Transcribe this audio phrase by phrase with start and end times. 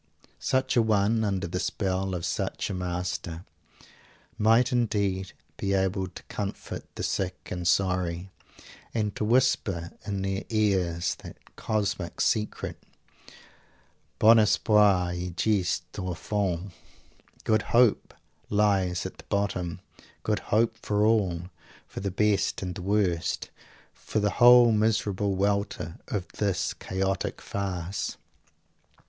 [0.39, 3.45] Such a one, under the spell of such a master,
[4.39, 8.31] might indeed be able to comfort the sick and sorry,
[8.95, 12.81] and to whisper in their ears that cosmic secret
[14.17, 16.71] "Bon Espoir y gist au fond!"
[17.43, 18.15] "Good Hope
[18.49, 19.81] lies at the Bottom!"
[20.23, 21.43] "Good Hope" for all;
[21.85, 23.51] for the best and the worst
[23.93, 28.17] for the whole miserable welter of this chaotic farce!